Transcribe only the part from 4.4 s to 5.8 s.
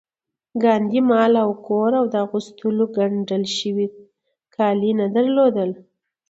کالي نه درلودل